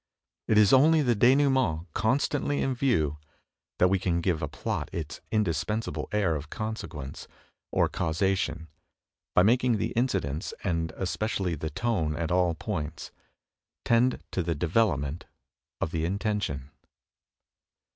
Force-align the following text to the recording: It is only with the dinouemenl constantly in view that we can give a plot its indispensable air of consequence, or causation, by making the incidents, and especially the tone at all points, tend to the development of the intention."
It 0.47 0.57
is 0.57 0.73
only 0.73 1.03
with 1.03 1.07
the 1.09 1.15
dinouemenl 1.15 1.85
constantly 1.93 2.59
in 2.63 2.73
view 2.73 3.19
that 3.77 3.87
we 3.89 3.99
can 3.99 4.19
give 4.19 4.41
a 4.41 4.47
plot 4.47 4.89
its 4.91 5.21
indispensable 5.29 6.09
air 6.11 6.35
of 6.35 6.49
consequence, 6.49 7.27
or 7.71 7.87
causation, 7.87 8.67
by 9.35 9.43
making 9.43 9.77
the 9.77 9.89
incidents, 9.91 10.55
and 10.63 10.91
especially 10.97 11.53
the 11.53 11.69
tone 11.69 12.15
at 12.15 12.31
all 12.31 12.55
points, 12.55 13.11
tend 13.85 14.23
to 14.31 14.41
the 14.41 14.55
development 14.55 15.25
of 15.79 15.91
the 15.91 16.03
intention." 16.03 16.71